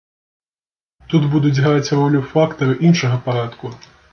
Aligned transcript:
Тут 1.11 1.27
будуць 1.35 1.53
граць 1.65 1.93
ролю 2.01 2.25
фактары 2.33 2.79
іншага 2.89 3.23
парадку. 3.29 3.65